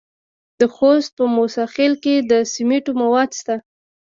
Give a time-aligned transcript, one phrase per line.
[0.59, 3.55] د خوست په موسی خیل کې د سمنټو مواد شته.